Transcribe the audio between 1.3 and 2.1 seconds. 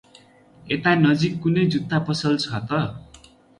कुनै जुत्ता